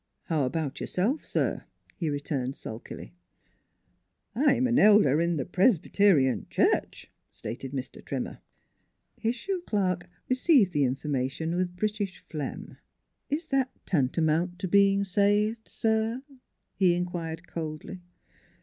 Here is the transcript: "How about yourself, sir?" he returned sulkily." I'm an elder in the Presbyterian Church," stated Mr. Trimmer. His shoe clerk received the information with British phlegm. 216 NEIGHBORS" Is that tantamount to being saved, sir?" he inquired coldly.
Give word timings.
"How 0.23 0.45
about 0.45 0.79
yourself, 0.81 1.23
sir?" 1.27 1.65
he 1.95 2.09
returned 2.09 2.55
sulkily." 2.55 3.13
I'm 4.35 4.65
an 4.65 4.79
elder 4.79 5.21
in 5.21 5.37
the 5.37 5.45
Presbyterian 5.45 6.47
Church," 6.49 7.11
stated 7.29 7.71
Mr. 7.71 8.03
Trimmer. 8.03 8.39
His 9.19 9.35
shoe 9.35 9.61
clerk 9.67 10.09
received 10.27 10.73
the 10.73 10.85
information 10.85 11.53
with 11.55 11.75
British 11.75 12.17
phlegm. 12.27 12.77
216 13.29 13.29
NEIGHBORS" 13.29 13.37
Is 13.43 13.47
that 13.51 13.85
tantamount 13.85 14.57
to 14.57 14.67
being 14.67 15.03
saved, 15.03 15.69
sir?" 15.69 16.23
he 16.79 16.95
inquired 16.95 17.45
coldly. 17.47 18.01